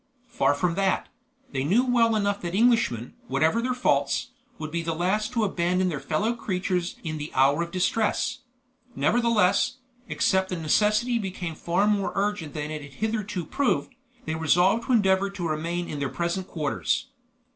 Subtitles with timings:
[0.29, 1.09] Far from that;
[1.51, 5.89] they knew well enough that Englishmen, whatever their faults, would be the last to abandon
[5.89, 8.39] their fellow creatures in the hour of distress.
[8.95, 9.75] Nevertheless,
[10.09, 13.93] except the necessity became far more urgent than it had hitherto proved,
[14.25, 17.09] they resolved to endeavor to remain in their present quarters.